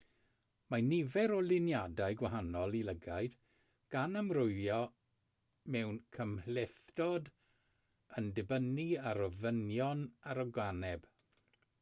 mae 0.73 0.83
nifer 0.91 1.33
o 1.33 1.41
luniadau 1.49 2.15
gwahanol 2.21 2.77
i 2.79 2.81
lygaid 2.87 3.35
gan 3.95 4.21
amrywio 4.21 4.79
mewn 5.75 6.01
cymhlethdod 6.17 7.31
yn 8.23 8.33
dibynnu 8.41 8.89
ar 9.11 9.25
ofynion 9.29 10.03
yr 10.33 10.45
organeb 10.47 11.07